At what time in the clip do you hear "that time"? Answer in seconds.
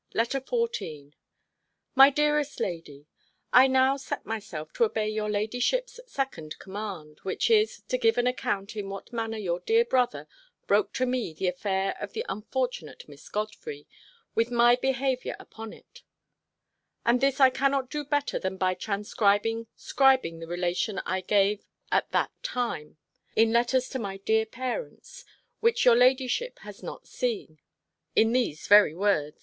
22.09-22.97